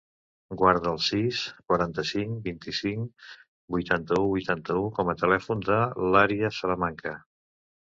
Guarda 0.59 0.87
el 0.91 0.95
sis, 1.07 1.41
quaranta-cinc, 1.71 2.33
vint-i-cinc, 2.47 3.27
vuitanta-u, 3.77 4.25
vuitanta-u 4.33 4.89
com 4.99 5.15
a 5.15 5.17
telèfon 5.23 5.65
de 5.71 5.81
l'Arya 6.11 6.53
Salamanca. 6.65 7.17